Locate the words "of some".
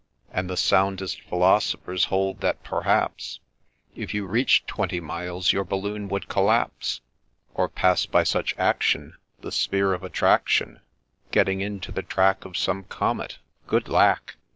12.45-12.85